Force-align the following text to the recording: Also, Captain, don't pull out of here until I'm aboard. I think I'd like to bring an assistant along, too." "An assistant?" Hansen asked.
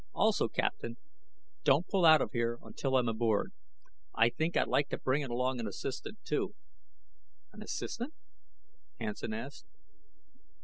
Also, 0.15 0.47
Captain, 0.47 0.97
don't 1.63 1.87
pull 1.87 2.05
out 2.05 2.23
of 2.23 2.31
here 2.31 2.57
until 2.63 2.97
I'm 2.97 3.07
aboard. 3.07 3.51
I 4.15 4.29
think 4.31 4.57
I'd 4.57 4.67
like 4.67 4.89
to 4.89 4.97
bring 4.97 5.23
an 5.23 5.29
assistant 5.67 6.15
along, 6.15 6.23
too." 6.49 6.55
"An 7.53 7.61
assistant?" 7.61 8.15
Hansen 8.99 9.31
asked. 9.31 9.67